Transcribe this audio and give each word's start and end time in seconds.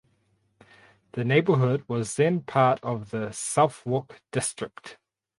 The 1.11 1.23
neighborhood 1.23 1.83
was 1.87 2.15
then 2.15 2.41
part 2.41 2.79
of 2.81 3.11
the 3.11 3.31
Southwark 3.31 4.23
district. 4.31 4.97